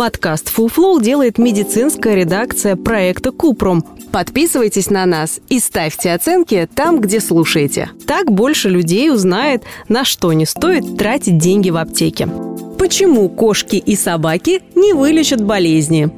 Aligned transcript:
Подкаст 0.00 0.50
Flow 0.56 0.98
делает 1.02 1.36
медицинская 1.36 2.14
редакция 2.14 2.74
проекта 2.74 3.32
Купрум. 3.32 3.84
Подписывайтесь 4.10 4.88
на 4.88 5.04
нас 5.04 5.40
и 5.50 5.60
ставьте 5.60 6.12
оценки 6.12 6.66
там, 6.74 7.02
где 7.02 7.20
слушаете. 7.20 7.90
Так 8.06 8.32
больше 8.32 8.70
людей 8.70 9.12
узнает, 9.12 9.62
на 9.90 10.06
что 10.06 10.32
не 10.32 10.46
стоит 10.46 10.96
тратить 10.96 11.36
деньги 11.36 11.68
в 11.68 11.76
аптеке. 11.76 12.30
Почему 12.78 13.28
кошки 13.28 13.76
и 13.76 13.94
собаки 13.94 14.62
не 14.74 14.94
вылечат 14.94 15.44
болезни? 15.44 16.08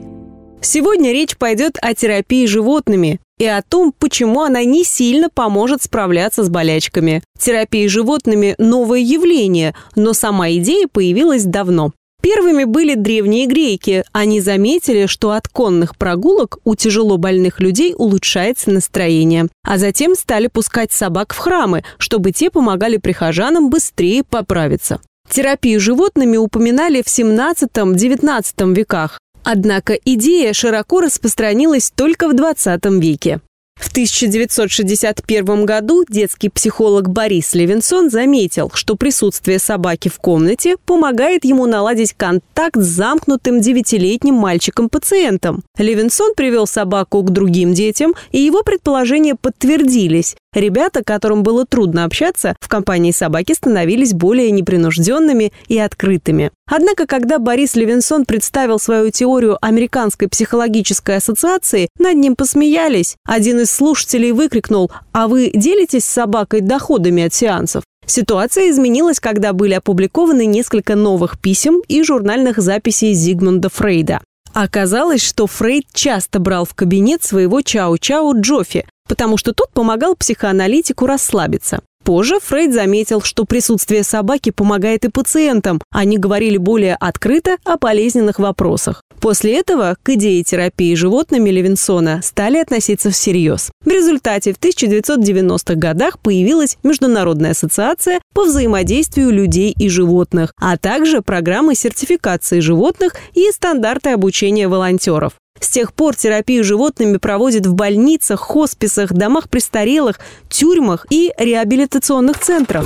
Сегодня 0.60 1.10
речь 1.10 1.36
пойдет 1.36 1.76
о 1.82 1.92
терапии 1.92 2.46
животными 2.46 3.18
и 3.38 3.46
о 3.46 3.62
том, 3.62 3.92
почему 3.98 4.42
она 4.42 4.62
не 4.62 4.84
сильно 4.84 5.28
поможет 5.28 5.82
справляться 5.82 6.44
с 6.44 6.48
болячками. 6.48 7.24
Терапия 7.36 7.88
животными– 7.88 8.54
новое 8.58 9.00
явление, 9.00 9.74
но 9.96 10.12
сама 10.12 10.52
идея 10.52 10.86
появилась 10.86 11.42
давно. 11.42 11.90
Первыми 12.22 12.62
были 12.64 12.94
древние 12.94 13.46
греки. 13.46 14.04
Они 14.12 14.40
заметили, 14.40 15.06
что 15.06 15.32
от 15.32 15.48
конных 15.48 15.96
прогулок 15.96 16.58
у 16.64 16.76
тяжело 16.76 17.16
больных 17.18 17.60
людей 17.60 17.94
улучшается 17.98 18.70
настроение. 18.70 19.48
А 19.64 19.76
затем 19.76 20.14
стали 20.14 20.46
пускать 20.46 20.92
собак 20.92 21.34
в 21.34 21.38
храмы, 21.38 21.82
чтобы 21.98 22.30
те 22.30 22.48
помогали 22.48 22.96
прихожанам 22.96 23.70
быстрее 23.70 24.22
поправиться. 24.22 25.00
Терапию 25.28 25.80
животными 25.80 26.36
упоминали 26.36 27.02
в 27.02 27.06
17-19 27.06 28.74
веках. 28.74 29.18
Однако 29.42 29.94
идея 29.94 30.52
широко 30.52 31.00
распространилась 31.00 31.90
только 31.90 32.28
в 32.28 32.36
20 32.36 32.84
веке. 33.00 33.40
В 33.76 33.88
1961 33.92 35.66
году 35.66 36.04
детский 36.08 36.48
психолог 36.48 37.10
Борис 37.10 37.52
Левинсон 37.52 38.10
заметил, 38.10 38.70
что 38.72 38.96
присутствие 38.96 39.58
собаки 39.58 40.08
в 40.08 40.18
комнате 40.18 40.76
помогает 40.86 41.44
ему 41.44 41.66
наладить 41.66 42.14
контакт 42.14 42.76
с 42.76 42.86
замкнутым 42.86 43.60
девятилетним 43.60 44.34
мальчиком-пациентом. 44.34 45.62
Левинсон 45.76 46.34
привел 46.34 46.66
собаку 46.66 47.22
к 47.22 47.30
другим 47.30 47.74
детям, 47.74 48.14
и 48.30 48.40
его 48.40 48.62
предположения 48.62 49.34
подтвердились. 49.34 50.36
Ребята, 50.54 51.02
которым 51.02 51.42
было 51.42 51.64
трудно 51.64 52.04
общаться, 52.04 52.54
в 52.60 52.68
компании 52.68 53.10
собаки 53.10 53.54
становились 53.54 54.12
более 54.12 54.50
непринужденными 54.50 55.52
и 55.68 55.78
открытыми. 55.78 56.50
Однако, 56.70 57.06
когда 57.06 57.38
Борис 57.38 57.74
Левинсон 57.74 58.26
представил 58.26 58.78
свою 58.78 59.10
теорию 59.10 59.56
Американской 59.64 60.28
психологической 60.28 61.16
ассоциации, 61.16 61.88
над 61.98 62.16
ним 62.16 62.36
посмеялись. 62.36 63.16
Один 63.26 63.60
из 63.60 63.70
слушателей 63.70 64.32
выкрикнул 64.32 64.90
«А 65.12 65.26
вы 65.26 65.50
делитесь 65.54 66.04
с 66.04 66.10
собакой 66.10 66.60
доходами 66.60 67.24
от 67.24 67.32
сеансов?» 67.32 67.84
Ситуация 68.06 68.70
изменилась, 68.70 69.20
когда 69.20 69.52
были 69.52 69.74
опубликованы 69.74 70.44
несколько 70.44 70.96
новых 70.96 71.40
писем 71.40 71.80
и 71.88 72.02
журнальных 72.02 72.58
записей 72.58 73.14
Зигмунда 73.14 73.70
Фрейда. 73.70 74.20
Оказалось, 74.52 75.22
что 75.22 75.46
Фрейд 75.46 75.84
часто 75.94 76.38
брал 76.38 76.66
в 76.66 76.74
кабинет 76.74 77.22
своего 77.22 77.60
чау-чау 77.60 78.38
Джоффи, 78.38 78.84
потому 79.08 79.36
что 79.36 79.52
тот 79.52 79.70
помогал 79.72 80.16
психоаналитику 80.16 81.06
расслабиться. 81.06 81.80
Позже 82.04 82.40
Фрейд 82.40 82.72
заметил, 82.72 83.22
что 83.22 83.44
присутствие 83.44 84.02
собаки 84.02 84.50
помогает 84.50 85.04
и 85.04 85.08
пациентам. 85.08 85.80
Они 85.90 86.18
говорили 86.18 86.56
более 86.56 86.96
открыто 86.96 87.56
о 87.64 87.76
болезненных 87.78 88.40
вопросах. 88.40 89.02
После 89.20 89.56
этого 89.56 89.96
к 90.02 90.08
идее 90.08 90.42
терапии 90.42 90.96
животными 90.96 91.48
Левинсона 91.48 92.20
стали 92.24 92.58
относиться 92.58 93.10
всерьез. 93.12 93.70
В 93.84 93.88
результате 93.88 94.52
в 94.52 94.58
1990-х 94.58 95.76
годах 95.76 96.18
появилась 96.18 96.76
Международная 96.82 97.52
ассоциация 97.52 98.20
по 98.34 98.42
взаимодействию 98.42 99.30
людей 99.30 99.72
и 99.78 99.88
животных, 99.88 100.52
а 100.60 100.76
также 100.76 101.22
программы 101.22 101.76
сертификации 101.76 102.58
животных 102.58 103.14
и 103.34 103.48
стандарты 103.52 104.10
обучения 104.10 104.66
волонтеров. 104.66 105.34
С 105.62 105.68
тех 105.68 105.94
пор 105.94 106.16
терапию 106.16 106.64
животными 106.64 107.18
проводят 107.18 107.66
в 107.66 107.74
больницах, 107.74 108.40
хосписах, 108.40 109.12
домах 109.12 109.48
престарелых, 109.48 110.18
тюрьмах 110.48 111.06
и 111.08 111.32
реабилитационных 111.38 112.40
центрах. 112.40 112.84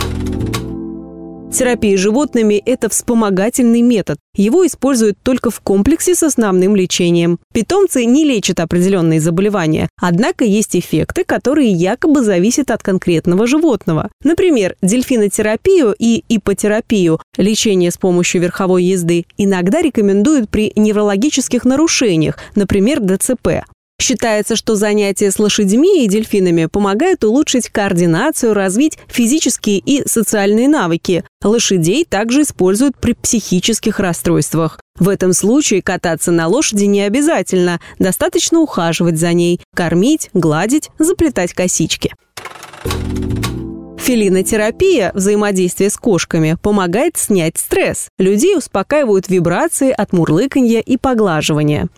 Терапия 1.52 1.96
животными– 1.96 2.62
это 2.66 2.88
вспомогательный 2.88 3.80
метод. 3.80 4.18
Его 4.34 4.66
используют 4.66 5.16
только 5.22 5.50
в 5.50 5.60
комплексе 5.60 6.14
с 6.14 6.22
основным 6.22 6.76
лечением. 6.76 7.38
Питомцы 7.54 8.04
не 8.04 8.24
лечат 8.24 8.60
определенные 8.60 9.20
заболевания, 9.20 9.88
однако 10.00 10.44
есть 10.44 10.76
эффекты, 10.76 11.24
которые 11.24 11.70
якобы 11.70 12.22
зависят 12.22 12.70
от 12.70 12.82
конкретного 12.82 13.46
животного. 13.46 14.10
Например, 14.22 14.74
дельфинотерапию 14.82 15.94
и 15.98 16.24
ипотерапию, 16.28 17.20
лечение 17.36 17.90
с 17.90 17.96
помощью 17.96 18.42
верховой 18.42 18.84
езды, 18.84 19.24
иногда 19.38 19.80
рекомендуют 19.80 20.50
при 20.50 20.72
неврологических 20.76 21.64
нарушениях, 21.64 22.38
например, 22.54 23.00
ДЦП. 23.00 23.64
Считается, 24.00 24.56
что 24.56 24.76
занятия 24.76 25.30
с 25.30 25.38
лошадьми 25.38 26.04
и 26.04 26.08
дельфинами 26.08 26.66
помогают 26.66 27.24
улучшить 27.24 27.70
координацию, 27.70 28.52
развить 28.52 28.98
физические 29.08 29.78
и 29.78 30.06
социальные 30.06 30.68
навыки. 30.68 31.24
Лошадей 31.42 32.04
также 32.04 32.42
используют 32.42 32.96
при 32.98 33.14
психических 33.14 33.98
расстройствах. 33.98 34.78
В 34.98 35.08
этом 35.08 35.32
случае 35.32 35.80
кататься 35.80 36.30
на 36.30 36.46
лошади 36.46 36.84
не 36.84 37.02
обязательно, 37.02 37.80
достаточно 37.98 38.60
ухаживать 38.60 39.18
за 39.18 39.32
ней, 39.32 39.60
кормить, 39.74 40.30
гладить, 40.34 40.90
заплетать 40.98 41.54
косички. 41.54 42.12
Филинотерапия, 43.98 45.10
взаимодействие 45.14 45.90
с 45.90 45.96
кошками, 45.96 46.56
помогает 46.62 47.16
снять 47.16 47.58
стресс. 47.58 48.08
Людей 48.18 48.56
успокаивают 48.56 49.28
вибрации 49.28 49.90
от 49.90 50.12
мурлыканья 50.12 50.80
и 50.80 50.96
поглаживания. 50.96 51.88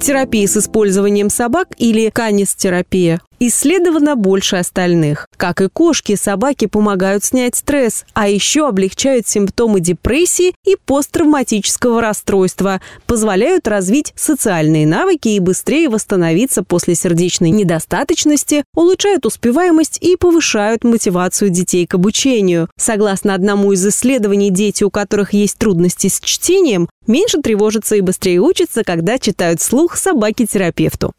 Терапия 0.00 0.46
с 0.46 0.56
использованием 0.56 1.30
собак 1.30 1.68
или 1.76 2.10
канистерапия 2.10 3.20
исследовано 3.40 4.16
больше 4.16 4.56
остальных. 4.56 5.26
Как 5.36 5.60
и 5.60 5.68
кошки, 5.68 6.16
собаки 6.16 6.66
помогают 6.66 7.24
снять 7.24 7.56
стресс, 7.56 8.04
а 8.14 8.28
еще 8.28 8.68
облегчают 8.68 9.26
симптомы 9.26 9.80
депрессии 9.80 10.54
и 10.64 10.76
посттравматического 10.86 12.00
расстройства, 12.00 12.80
позволяют 13.06 13.68
развить 13.68 14.12
социальные 14.16 14.86
навыки 14.86 15.28
и 15.28 15.40
быстрее 15.40 15.88
восстановиться 15.88 16.62
после 16.62 16.94
сердечной 16.94 17.50
недостаточности, 17.50 18.64
улучшают 18.74 19.26
успеваемость 19.26 19.98
и 20.00 20.16
повышают 20.16 20.84
мотивацию 20.84 21.50
детей 21.50 21.86
к 21.86 21.94
обучению. 21.94 22.68
Согласно 22.76 23.34
одному 23.34 23.72
из 23.72 23.86
исследований, 23.86 24.50
дети, 24.50 24.84
у 24.84 24.90
которых 24.90 25.32
есть 25.32 25.58
трудности 25.58 26.08
с 26.08 26.20
чтением, 26.20 26.88
меньше 27.06 27.40
тревожатся 27.40 27.96
и 27.96 28.00
быстрее 28.00 28.40
учатся, 28.40 28.84
когда 28.84 29.18
читают 29.18 29.60
слух 29.60 29.96
собаке-терапевту. 29.96 31.12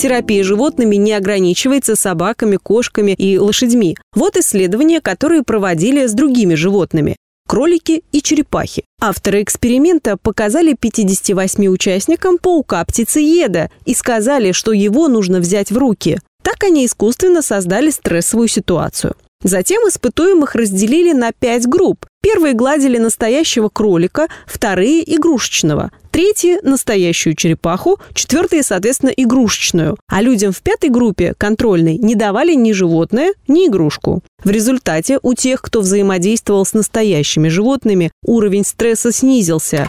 Терапия 0.00 0.42
животными 0.42 0.96
не 0.96 1.12
ограничивается 1.12 1.94
собаками, 1.94 2.56
кошками 2.56 3.12
и 3.12 3.36
лошадьми. 3.36 3.98
Вот 4.14 4.38
исследования, 4.38 5.02
которые 5.02 5.42
проводили 5.42 6.06
с 6.06 6.14
другими 6.14 6.54
животными 6.54 7.16
кролики 7.46 8.02
и 8.10 8.22
черепахи. 8.22 8.84
Авторы 8.98 9.42
эксперимента 9.42 10.16
показали 10.16 10.72
58 10.72 11.66
участникам 11.66 12.38
паука-птицееда 12.38 13.70
и 13.84 13.94
сказали, 13.94 14.52
что 14.52 14.72
его 14.72 15.08
нужно 15.08 15.40
взять 15.40 15.70
в 15.70 15.76
руки. 15.76 16.18
Так 16.42 16.64
они 16.64 16.86
искусственно 16.86 17.42
создали 17.42 17.90
стрессовую 17.90 18.48
ситуацию. 18.48 19.16
Затем 19.42 19.88
испытуемых 19.88 20.54
разделили 20.54 21.12
на 21.12 21.32
пять 21.32 21.66
групп. 21.66 22.04
Первые 22.22 22.52
гладили 22.52 22.98
настоящего 22.98 23.70
кролика, 23.70 24.28
вторые– 24.46 25.02
игрушечного, 25.16 25.90
третьи– 26.10 26.58
настоящую 26.62 27.34
черепаху, 27.34 27.98
четвертые, 28.12 28.62
соответственно, 28.62 29.08
игрушечную. 29.10 29.96
А 30.08 30.20
людям 30.20 30.52
в 30.52 30.60
пятой 30.60 30.90
группе, 30.90 31.32
контрольной, 31.38 31.96
не 31.96 32.14
давали 32.14 32.52
ни 32.52 32.72
животное, 32.72 33.32
ни 33.48 33.66
игрушку. 33.66 34.22
В 34.44 34.50
результате 34.50 35.18
у 35.22 35.32
тех, 35.32 35.62
кто 35.62 35.80
взаимодействовал 35.80 36.66
с 36.66 36.74
настоящими 36.74 37.48
животными, 37.48 38.12
уровень 38.22 38.66
стресса 38.66 39.10
снизился. 39.10 39.88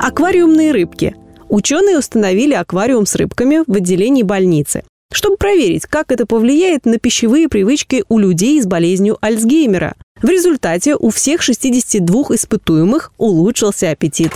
Аквариумные 0.00 0.72
рыбки. 0.72 1.14
Ученые 1.50 1.98
установили 1.98 2.54
аквариум 2.54 3.04
с 3.04 3.14
рыбками 3.16 3.62
в 3.66 3.76
отделении 3.76 4.22
больницы 4.22 4.82
чтобы 5.14 5.36
проверить, 5.36 5.86
как 5.86 6.12
это 6.12 6.26
повлияет 6.26 6.84
на 6.86 6.98
пищевые 6.98 7.48
привычки 7.48 8.04
у 8.08 8.18
людей 8.18 8.60
с 8.60 8.66
болезнью 8.66 9.18
Альцгеймера. 9.20 9.94
В 10.20 10.28
результате 10.28 10.96
у 10.96 11.10
всех 11.10 11.42
62 11.42 12.22
испытуемых 12.30 13.12
улучшился 13.18 13.90
аппетит. 13.90 14.32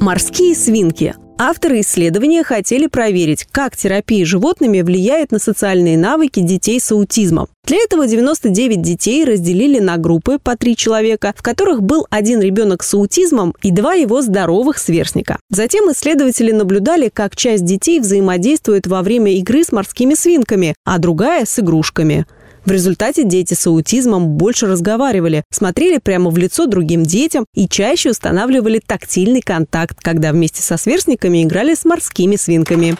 Морские 0.00 0.54
свинки. 0.54 1.14
Авторы 1.40 1.82
исследования 1.82 2.42
хотели 2.42 2.88
проверить, 2.88 3.46
как 3.52 3.76
терапия 3.76 4.26
животными 4.26 4.80
влияет 4.80 5.30
на 5.30 5.38
социальные 5.38 5.96
навыки 5.96 6.40
детей 6.40 6.80
с 6.80 6.90
аутизмом. 6.90 7.46
Для 7.64 7.76
этого 7.76 8.08
99 8.08 8.82
детей 8.82 9.24
разделили 9.24 9.78
на 9.78 9.98
группы 9.98 10.40
по 10.40 10.56
три 10.56 10.74
человека, 10.74 11.32
в 11.36 11.42
которых 11.42 11.80
был 11.80 12.08
один 12.10 12.40
ребенок 12.40 12.82
с 12.82 12.92
аутизмом 12.92 13.54
и 13.62 13.70
два 13.70 13.94
его 13.94 14.20
здоровых 14.20 14.78
сверстника. 14.78 15.38
Затем 15.48 15.92
исследователи 15.92 16.50
наблюдали, 16.50 17.08
как 17.08 17.36
часть 17.36 17.64
детей 17.64 18.00
взаимодействует 18.00 18.88
во 18.88 19.02
время 19.02 19.32
игры 19.34 19.62
с 19.62 19.70
морскими 19.70 20.14
свинками, 20.14 20.74
а 20.84 20.98
другая– 20.98 21.44
с 21.46 21.60
игрушками. 21.60 22.26
В 22.64 22.70
результате 22.70 23.24
дети 23.24 23.54
с 23.54 23.66
аутизмом 23.66 24.28
больше 24.36 24.66
разговаривали, 24.66 25.44
смотрели 25.50 25.98
прямо 25.98 26.30
в 26.30 26.36
лицо 26.36 26.66
другим 26.66 27.04
детям 27.04 27.46
и 27.54 27.68
чаще 27.68 28.10
устанавливали 28.10 28.80
тактильный 28.84 29.40
контакт, 29.40 29.98
когда 30.00 30.32
вместе 30.32 30.62
со 30.62 30.76
сверстниками 30.76 31.42
играли 31.42 31.74
с 31.74 31.84
морскими 31.84 32.36
свинками. 32.36 32.96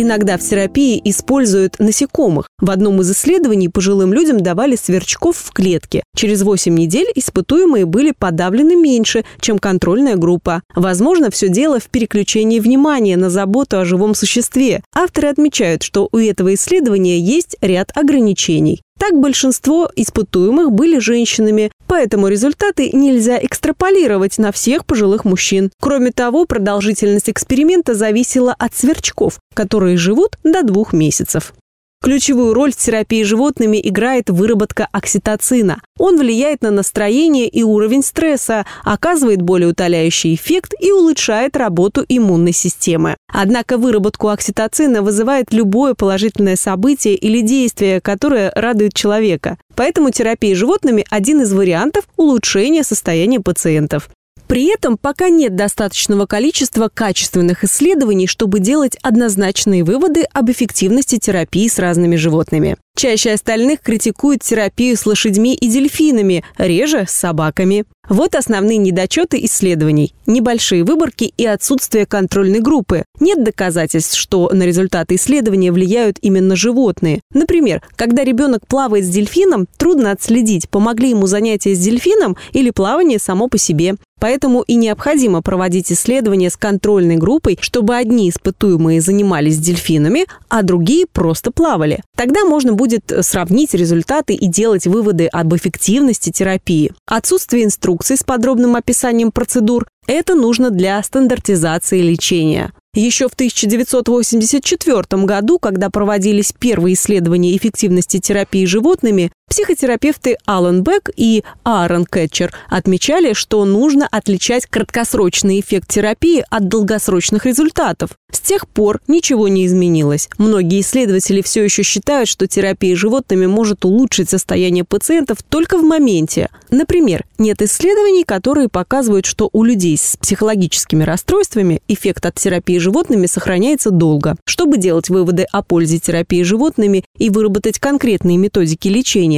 Иногда 0.00 0.38
в 0.38 0.42
терапии 0.42 1.00
используют 1.02 1.80
насекомых. 1.80 2.46
В 2.60 2.70
одном 2.70 3.00
из 3.00 3.10
исследований 3.10 3.68
пожилым 3.68 4.12
людям 4.12 4.40
давали 4.40 4.76
сверчков 4.76 5.36
в 5.36 5.50
клетке. 5.50 6.04
Через 6.14 6.42
8 6.42 6.72
недель 6.72 7.08
испытуемые 7.16 7.84
были 7.84 8.12
подавлены 8.16 8.76
меньше, 8.76 9.24
чем 9.40 9.58
контрольная 9.58 10.14
группа. 10.14 10.62
Возможно, 10.76 11.32
все 11.32 11.48
дело 11.48 11.80
в 11.80 11.88
переключении 11.88 12.60
внимания 12.60 13.16
на 13.16 13.28
заботу 13.28 13.80
о 13.80 13.84
живом 13.84 14.14
существе. 14.14 14.84
Авторы 14.94 15.30
отмечают, 15.30 15.82
что 15.82 16.08
у 16.12 16.18
этого 16.18 16.54
исследования 16.54 17.18
есть 17.18 17.56
ряд 17.60 17.90
ограничений. 17.96 18.82
Так 18.98 19.14
большинство 19.14 19.90
испытуемых 19.94 20.72
были 20.72 20.98
женщинами, 20.98 21.70
поэтому 21.86 22.28
результаты 22.28 22.90
нельзя 22.92 23.38
экстраполировать 23.38 24.38
на 24.38 24.52
всех 24.52 24.84
пожилых 24.84 25.24
мужчин. 25.24 25.70
Кроме 25.80 26.10
того, 26.10 26.46
продолжительность 26.46 27.30
эксперимента 27.30 27.94
зависела 27.94 28.54
от 28.58 28.74
сверчков, 28.74 29.38
которые 29.54 29.96
живут 29.96 30.36
до 30.42 30.62
двух 30.62 30.92
месяцев. 30.92 31.52
Ключевую 32.00 32.54
роль 32.54 32.72
в 32.72 32.76
терапии 32.76 33.24
животными 33.24 33.80
играет 33.82 34.30
выработка 34.30 34.88
окситоцина. 34.92 35.80
Он 35.98 36.16
влияет 36.16 36.62
на 36.62 36.70
настроение 36.70 37.48
и 37.48 37.64
уровень 37.64 38.04
стресса, 38.04 38.66
оказывает 38.84 39.42
более 39.42 39.68
утоляющий 39.68 40.34
эффект 40.34 40.74
и 40.80 40.92
улучшает 40.92 41.56
работу 41.56 42.04
иммунной 42.08 42.52
системы. 42.52 43.16
Однако 43.32 43.78
выработку 43.78 44.28
окситоцина 44.28 45.02
вызывает 45.02 45.52
любое 45.52 45.94
положительное 45.94 46.56
событие 46.56 47.16
или 47.16 47.40
действие, 47.40 48.00
которое 48.00 48.52
радует 48.54 48.94
человека. 48.94 49.58
Поэтому 49.74 50.10
терапия 50.10 50.54
животными– 50.54 51.04
один 51.10 51.42
из 51.42 51.52
вариантов 51.52 52.04
улучшения 52.16 52.84
состояния 52.84 53.40
пациентов. 53.40 54.08
При 54.48 54.72
этом 54.72 54.96
пока 54.96 55.28
нет 55.28 55.56
достаточного 55.56 56.24
количества 56.24 56.90
качественных 56.92 57.64
исследований, 57.64 58.26
чтобы 58.26 58.60
делать 58.60 58.96
однозначные 59.02 59.84
выводы 59.84 60.22
об 60.32 60.50
эффективности 60.50 61.18
терапии 61.18 61.68
с 61.68 61.78
разными 61.78 62.16
животными. 62.16 62.78
Чаще 62.96 63.32
остальных 63.32 63.80
критикуют 63.80 64.42
терапию 64.42 64.96
с 64.96 65.06
лошадьми 65.06 65.54
и 65.54 65.68
дельфинами, 65.68 66.42
реже 66.56 67.04
с 67.06 67.12
собаками. 67.12 67.84
Вот 68.08 68.34
основные 68.34 68.78
недочеты 68.78 69.38
исследований. 69.44 70.14
Небольшие 70.26 70.82
выборки 70.82 71.32
и 71.36 71.46
отсутствие 71.46 72.06
контрольной 72.06 72.60
группы. 72.60 73.04
Нет 73.20 73.44
доказательств, 73.44 74.16
что 74.16 74.50
на 74.52 74.64
результаты 74.64 75.16
исследования 75.16 75.70
влияют 75.70 76.16
именно 76.22 76.56
животные. 76.56 77.20
Например, 77.32 77.82
когда 77.94 78.24
ребенок 78.24 78.66
плавает 78.66 79.04
с 79.04 79.08
дельфином, 79.08 79.68
трудно 79.76 80.10
отследить, 80.10 80.68
помогли 80.68 81.10
ему 81.10 81.26
занятия 81.26 81.74
с 81.74 81.78
дельфином 81.78 82.36
или 82.52 82.70
плавание 82.70 83.18
само 83.18 83.46
по 83.48 83.58
себе. 83.58 83.94
Поэтому 84.18 84.62
и 84.62 84.74
необходимо 84.74 85.42
проводить 85.42 85.92
исследования 85.92 86.50
с 86.50 86.56
контрольной 86.56 87.16
группой, 87.16 87.58
чтобы 87.60 87.96
одни 87.96 88.30
испытуемые 88.30 89.00
занимались 89.00 89.58
дельфинами, 89.58 90.26
а 90.48 90.62
другие 90.62 91.06
просто 91.06 91.50
плавали. 91.50 92.02
Тогда 92.16 92.44
можно 92.44 92.72
будет 92.72 93.12
сравнить 93.20 93.74
результаты 93.74 94.34
и 94.34 94.46
делать 94.46 94.86
выводы 94.86 95.26
об 95.26 95.54
эффективности 95.54 96.30
терапии. 96.30 96.92
Отсутствие 97.06 97.64
инструкций 97.64 98.16
с 98.16 98.22
подробным 98.22 98.76
описанием 98.76 99.30
процедур– 99.30 99.86
это 100.06 100.34
нужно 100.34 100.70
для 100.70 101.02
стандартизации 101.02 102.00
лечения. 102.00 102.72
Еще 102.94 103.28
в 103.28 103.34
1984 103.34 105.24
году, 105.24 105.58
когда 105.58 105.90
проводились 105.90 106.52
первые 106.58 106.94
исследования 106.94 107.56
эффективности 107.56 108.18
терапии 108.18 108.64
животными, 108.64 109.30
Психотерапевты 109.48 110.36
Алан 110.44 110.82
Бек 110.82 111.10
и 111.16 111.42
Аарон 111.64 112.04
Кэтчер 112.04 112.52
отмечали, 112.68 113.32
что 113.32 113.64
нужно 113.64 114.06
отличать 114.10 114.66
краткосрочный 114.66 115.60
эффект 115.60 115.88
терапии 115.88 116.44
от 116.50 116.68
долгосрочных 116.68 117.46
результатов. 117.46 118.10
С 118.30 118.40
тех 118.40 118.68
пор 118.68 119.00
ничего 119.08 119.48
не 119.48 119.64
изменилось. 119.64 120.28
Многие 120.36 120.80
исследователи 120.80 121.40
все 121.40 121.64
еще 121.64 121.82
считают, 121.82 122.28
что 122.28 122.46
терапия 122.46 122.94
животными 122.94 123.46
может 123.46 123.86
улучшить 123.86 124.28
состояние 124.28 124.84
пациентов 124.84 125.38
только 125.42 125.78
в 125.78 125.82
моменте. 125.82 126.48
Например, 126.70 127.24
нет 127.38 127.62
исследований, 127.62 128.24
которые 128.24 128.68
показывают, 128.68 129.24
что 129.24 129.48
у 129.52 129.64
людей 129.64 129.96
с 129.96 130.16
психологическими 130.18 131.04
расстройствами 131.04 131.80
эффект 131.88 132.26
от 132.26 132.34
терапии 132.34 132.78
животными 132.78 133.26
сохраняется 133.26 133.90
долго. 133.90 134.36
Чтобы 134.44 134.76
делать 134.76 135.08
выводы 135.08 135.46
о 135.50 135.62
пользе 135.62 135.98
терапии 135.98 136.42
животными 136.42 137.04
и 137.16 137.30
выработать 137.30 137.78
конкретные 137.78 138.36
методики 138.36 138.88
лечения, 138.88 139.37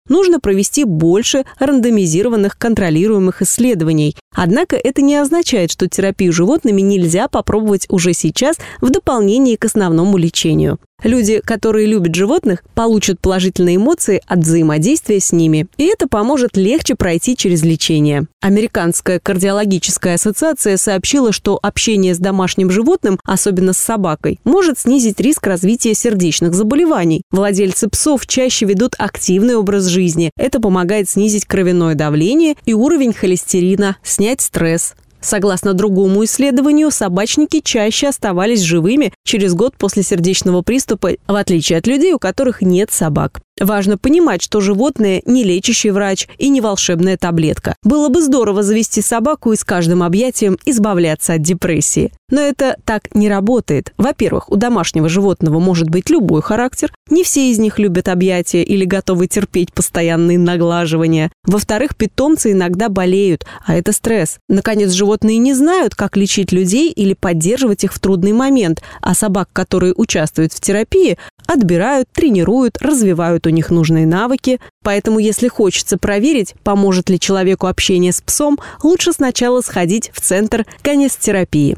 нужно 0.11 0.39
провести 0.39 0.83
больше 0.83 1.45
рандомизированных 1.57 2.57
контролируемых 2.57 3.41
исследований. 3.41 4.15
Однако 4.35 4.75
это 4.75 5.01
не 5.01 5.15
означает, 5.15 5.71
что 5.71 5.87
терапию 5.87 6.31
животными 6.31 6.81
нельзя 6.81 7.27
попробовать 7.27 7.87
уже 7.89 8.13
сейчас 8.13 8.57
в 8.79 8.89
дополнение 8.91 9.57
к 9.57 9.65
основному 9.65 10.17
лечению. 10.17 10.79
Люди, 11.03 11.41
которые 11.43 11.87
любят 11.87 12.13
животных, 12.13 12.63
получат 12.75 13.19
положительные 13.19 13.77
эмоции 13.77 14.21
от 14.27 14.39
взаимодействия 14.39 15.19
с 15.19 15.31
ними, 15.31 15.65
и 15.77 15.85
это 15.85 16.07
поможет 16.07 16.55
легче 16.57 16.95
пройти 16.95 17.35
через 17.35 17.63
лечение. 17.63 18.27
Американская 18.39 19.19
кардиологическая 19.19 20.15
ассоциация 20.15 20.77
сообщила, 20.77 21.31
что 21.31 21.59
общение 21.61 22.13
с 22.13 22.19
домашним 22.19 22.69
животным, 22.69 23.19
особенно 23.23 23.73
с 23.73 23.77
собакой, 23.77 24.39
может 24.43 24.77
снизить 24.77 25.19
риск 25.19 25.47
развития 25.47 25.95
сердечных 25.95 26.53
заболеваний. 26.53 27.23
Владельцы 27.31 27.87
псов 27.89 28.27
чаще 28.27 28.65
ведут 28.67 28.93
активный 28.99 29.55
образ 29.55 29.85
жизни. 29.85 30.00
Это 30.37 30.59
помогает 30.59 31.09
снизить 31.09 31.45
кровяное 31.45 31.95
давление 31.95 32.55
и 32.65 32.73
уровень 32.73 33.13
холестерина, 33.13 33.97
снять 34.03 34.41
стресс. 34.41 34.95
Согласно 35.21 35.73
другому 35.73 36.23
исследованию, 36.25 36.89
собачники 36.89 37.61
чаще 37.61 38.07
оставались 38.07 38.61
живыми 38.61 39.13
через 39.23 39.53
год 39.53 39.77
после 39.77 40.01
сердечного 40.01 40.63
приступа, 40.63 41.11
в 41.27 41.35
отличие 41.35 41.77
от 41.77 41.85
людей, 41.85 42.13
у 42.13 42.19
которых 42.19 42.61
нет 42.61 42.91
собак. 42.91 43.41
Важно 43.61 43.99
понимать, 43.99 44.41
что 44.41 44.59
животное 44.59 45.21
не 45.27 45.43
лечащий 45.43 45.91
врач 45.91 46.27
и 46.39 46.49
не 46.49 46.61
волшебная 46.61 47.15
таблетка. 47.15 47.75
Было 47.83 48.09
бы 48.09 48.21
здорово 48.23 48.63
завести 48.63 49.01
собаку 49.01 49.53
и 49.53 49.55
с 49.55 49.63
каждым 49.63 50.01
объятием 50.01 50.57
избавляться 50.65 51.33
от 51.33 51.43
депрессии. 51.43 52.11
Но 52.31 52.41
это 52.41 52.77
так 52.85 53.13
не 53.13 53.29
работает. 53.29 53.93
Во-первых, 53.97 54.49
у 54.49 54.55
домашнего 54.55 55.09
животного 55.09 55.59
может 55.59 55.89
быть 55.89 56.09
любой 56.09 56.41
характер. 56.41 56.91
Не 57.09 57.23
все 57.23 57.51
из 57.51 57.59
них 57.59 57.77
любят 57.77 58.07
объятия 58.07 58.63
или 58.63 58.85
готовы 58.85 59.27
терпеть 59.27 59.73
постоянные 59.73 60.39
наглаживания. 60.39 61.29
Во-вторых, 61.45 61.95
питомцы 61.95 62.53
иногда 62.53 62.89
болеют, 62.89 63.45
а 63.65 63.75
это 63.75 63.91
стресс. 63.91 64.37
Наконец, 64.49 64.91
животные 64.91 65.37
не 65.37 65.53
знают, 65.53 65.93
как 65.93 66.17
лечить 66.17 66.51
людей 66.51 66.89
или 66.89 67.13
поддерживать 67.13 67.83
их 67.83 67.93
в 67.93 67.99
трудный 67.99 68.31
момент, 68.31 68.81
а 69.01 69.13
собак, 69.13 69.49
которые 69.53 69.93
участвуют 69.95 70.53
в 70.53 70.61
терапии, 70.61 71.17
отбирают, 71.47 72.07
тренируют, 72.13 72.77
развивают 72.81 73.45
у 73.45 73.50
них 73.51 73.69
нужные 73.69 74.05
навыки. 74.05 74.59
Поэтому, 74.83 75.19
если 75.19 75.47
хочется 75.47 75.97
проверить, 75.97 76.55
поможет 76.63 77.09
ли 77.09 77.19
человеку 77.19 77.67
общение 77.67 78.11
с 78.11 78.21
псом, 78.21 78.59
лучше 78.83 79.13
сначала 79.13 79.61
сходить 79.61 80.11
в 80.13 80.21
центр 80.21 80.65
конец-терапии. 80.81 81.77